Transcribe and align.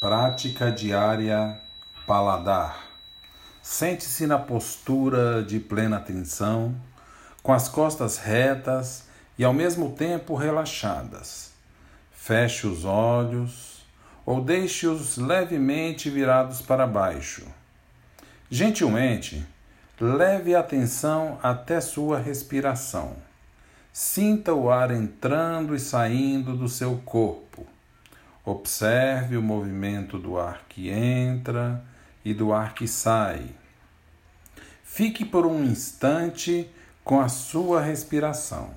Prática 0.00 0.72
diária 0.72 1.60
paladar. 2.06 2.88
Sente-se 3.60 4.26
na 4.26 4.38
postura 4.38 5.42
de 5.42 5.60
plena 5.60 5.98
atenção, 5.98 6.74
com 7.42 7.52
as 7.52 7.68
costas 7.68 8.16
retas 8.16 9.04
e 9.38 9.44
ao 9.44 9.52
mesmo 9.52 9.92
tempo 9.92 10.34
relaxadas. 10.34 11.52
Feche 12.12 12.66
os 12.66 12.86
olhos 12.86 13.84
ou 14.24 14.42
deixe-os 14.42 15.18
levemente 15.18 16.08
virados 16.08 16.62
para 16.62 16.86
baixo. 16.86 17.46
Gentilmente, 18.48 19.46
leve 20.00 20.54
a 20.54 20.60
atenção 20.60 21.38
até 21.42 21.78
sua 21.78 22.18
respiração. 22.18 23.16
Sinta 23.92 24.54
o 24.54 24.70
ar 24.70 24.92
entrando 24.92 25.74
e 25.74 25.78
saindo 25.78 26.56
do 26.56 26.70
seu 26.70 26.96
corpo. 27.04 27.66
Observe 28.50 29.36
o 29.36 29.42
movimento 29.42 30.18
do 30.18 30.36
ar 30.36 30.64
que 30.68 30.90
entra 30.90 31.84
e 32.24 32.34
do 32.34 32.52
ar 32.52 32.74
que 32.74 32.88
sai. 32.88 33.54
Fique 34.82 35.24
por 35.24 35.46
um 35.46 35.62
instante 35.62 36.68
com 37.04 37.20
a 37.20 37.28
sua 37.28 37.80
respiração. 37.80 38.74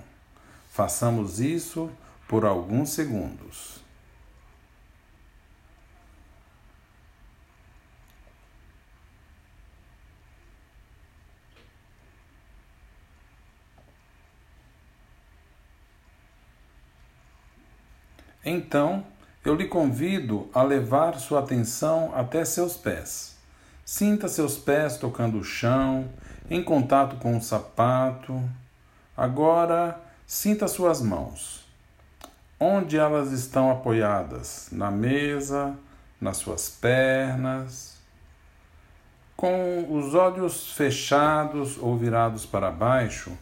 Façamos 0.69 1.39
isso 1.39 1.89
por 2.27 2.45
alguns 2.45 2.91
segundos. 2.91 3.81
Então, 18.45 19.03
eu 19.45 19.55
lhe 19.55 19.67
convido 19.67 20.49
a 20.53 20.63
levar 20.63 21.19
sua 21.19 21.39
atenção 21.39 22.13
até 22.15 22.45
seus 22.45 22.77
pés. 22.77 23.35
Sinta 23.83 24.29
seus 24.29 24.57
pés 24.57 24.95
tocando 24.97 25.37
o 25.37 25.43
chão, 25.43 26.07
em 26.49 26.63
contato 26.63 27.17
com 27.17 27.37
o 27.37 27.41
sapato. 27.41 28.41
Agora, 29.17 29.99
sinta 30.25 30.67
suas 30.67 31.01
mãos. 31.01 31.65
Onde 32.57 32.97
elas 32.97 33.33
estão 33.33 33.69
apoiadas? 33.69 34.69
Na 34.71 34.89
mesa, 34.89 35.75
nas 36.21 36.37
suas 36.37 36.69
pernas. 36.69 37.97
Com 39.35 39.93
os 39.93 40.13
olhos 40.13 40.71
fechados 40.71 41.77
ou 41.77 41.97
virados 41.97 42.45
para 42.45 42.71
baixo, 42.71 43.37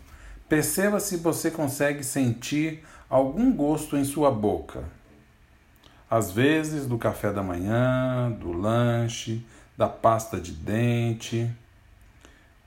perceba 0.49 0.99
se 0.99 1.17
você 1.17 1.51
consegue 1.51 2.03
sentir 2.03 2.83
algum 3.07 3.53
gosto 3.53 3.95
em 3.95 4.03
sua 4.03 4.31
boca 4.31 4.83
às 6.11 6.29
vezes 6.29 6.85
do 6.85 6.97
café 6.97 7.31
da 7.31 7.41
manhã, 7.41 8.29
do 8.31 8.51
lanche, 8.51 9.45
da 9.77 9.87
pasta 9.87 10.41
de 10.41 10.51
dente. 10.51 11.49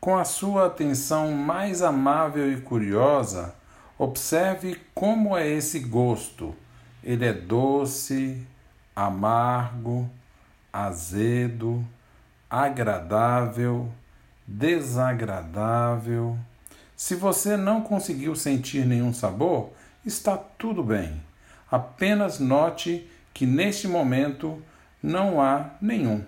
Com 0.00 0.16
a 0.16 0.24
sua 0.24 0.64
atenção 0.66 1.30
mais 1.32 1.82
amável 1.82 2.50
e 2.50 2.62
curiosa, 2.62 3.54
observe 3.98 4.80
como 4.94 5.36
é 5.36 5.46
esse 5.46 5.78
gosto. 5.80 6.54
Ele 7.02 7.26
é 7.26 7.34
doce, 7.34 8.40
amargo, 8.96 10.08
azedo, 10.72 11.84
agradável, 12.48 13.92
desagradável. 14.46 16.38
Se 16.96 17.14
você 17.14 17.58
não 17.58 17.82
conseguiu 17.82 18.34
sentir 18.34 18.86
nenhum 18.86 19.12
sabor, 19.12 19.70
está 20.02 20.34
tudo 20.34 20.82
bem. 20.82 21.22
Apenas 21.70 22.38
note 22.38 23.06
que 23.34 23.44
neste 23.44 23.88
momento 23.88 24.62
não 25.02 25.42
há 25.42 25.72
nenhum. 25.82 26.24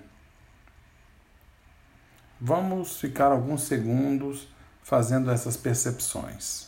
Vamos 2.41 2.99
ficar 3.01 3.31
alguns 3.31 3.63
segundos 3.63 4.49
fazendo 4.83 5.31
essas 5.31 5.57
percepções. 5.57 6.67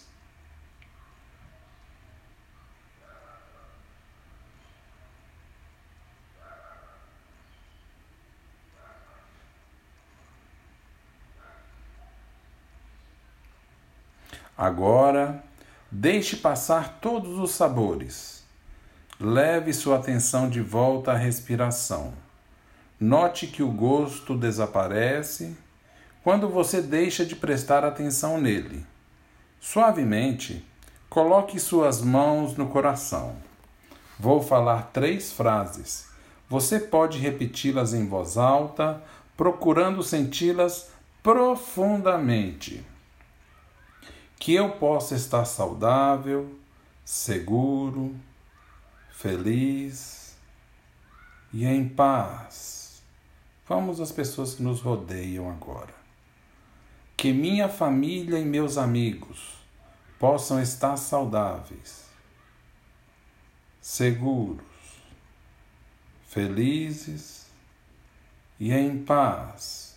Agora, 14.57 15.45
deixe 15.91 16.37
passar 16.37 16.99
todos 17.01 17.39
os 17.39 17.53
sabores 17.53 18.38
Leve 19.21 19.73
sua 19.73 19.97
atenção 19.97 20.49
de 20.49 20.61
volta 20.61 21.11
à 21.11 21.17
respiração. 21.17 22.13
Note 23.01 23.49
que 23.49 23.65
o 23.65 23.69
gosto 23.69 24.37
desaparece 24.37 25.57
quando 26.23 26.49
você 26.49 26.81
deixa 26.81 27.27
de 27.27 27.35
prestar 27.35 27.85
atenção 27.85 28.41
nele. 28.41 28.87
Suavemente, 29.61 30.65
coloque 31.11 31.59
suas 31.59 32.01
mãos 32.01 32.57
no 32.57 32.69
coração. 32.69 33.35
Vou 34.21 34.41
falar 34.41 34.91
três 34.93 35.33
frases. 35.33 36.07
Você 36.49 36.79
pode 36.79 37.19
repeti-las 37.19 37.93
em 37.93 38.07
voz 38.07 38.37
alta, 38.37 39.03
procurando 39.37 40.01
senti-las 40.01 40.91
profundamente. 41.25 42.87
Que 44.39 44.55
eu 44.55 44.71
possa 44.71 45.17
estar 45.17 45.45
saudável, 45.45 46.55
seguro, 47.05 48.15
feliz 49.19 50.37
e 51.53 51.67
em 51.67 51.89
paz. 51.89 53.03
Vamos 53.67 54.01
às 54.01 54.13
pessoas 54.13 54.55
que 54.55 54.63
nos 54.63 54.81
rodeiam 54.81 55.51
agora. 55.51 55.93
Que 57.17 57.33
minha 57.33 57.69
família 57.69 58.39
e 58.39 58.45
meus 58.45 58.79
amigos 58.79 59.59
possam 60.21 60.63
estar 60.63 60.97
saudáveis, 60.97 62.05
seguros, 63.81 64.63
felizes 66.29 67.47
e 68.61 68.73
em 68.73 69.03
paz. 69.03 69.97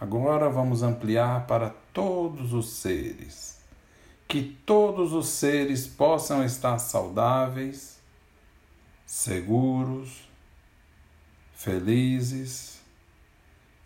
Agora 0.00 0.48
vamos 0.48 0.82
ampliar 0.82 1.46
para 1.46 1.68
todos 1.92 2.54
os 2.54 2.70
seres. 2.70 3.58
Que 4.26 4.42
todos 4.64 5.12
os 5.12 5.28
seres 5.28 5.86
possam 5.86 6.42
estar 6.42 6.78
saudáveis 6.78 7.97
seguros, 9.08 10.28
felizes 11.56 12.78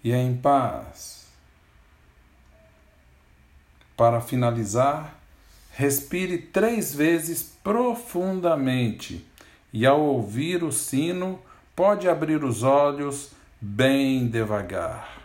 e 0.03 0.13
em 0.13 0.37
paz. 0.37 1.29
Para 3.97 4.21
finalizar, 4.21 5.17
respire 5.71 6.39
três 6.39 6.93
vezes 6.93 7.45
profundamente 7.63 9.25
e, 9.73 9.87
ao 9.87 10.01
ouvir 10.01 10.65
o 10.65 10.73
sino, 10.73 11.41
pode 11.77 12.09
abrir 12.09 12.43
os 12.43 12.65
olhos 12.65 13.31
bem 13.61 14.27
devagar. 14.27 15.22